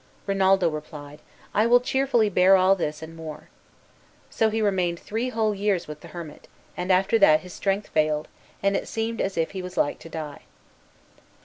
Rinaldo 0.25 0.67
replied, 0.67 1.19
"I 1.53 1.67
will 1.67 1.79
cheerfully 1.79 2.27
bear 2.27 2.55
all 2.57 2.73
this, 2.73 3.03
and 3.03 3.15
more." 3.15 3.49
So 4.31 4.49
he 4.49 4.59
remained 4.59 4.99
three 4.99 5.29
whole 5.29 5.53
years 5.53 5.87
with 5.87 6.01
the 6.01 6.07
hermit, 6.07 6.47
and 6.75 6.91
after 6.91 7.19
that 7.19 7.41
his 7.41 7.53
strength 7.53 7.89
failed, 7.89 8.27
and 8.63 8.75
it 8.75 8.87
seemed 8.87 9.21
as 9.21 9.37
if 9.37 9.51
he 9.51 9.61
was 9.61 9.77
like 9.77 9.99
to 9.99 10.09
die. 10.09 10.41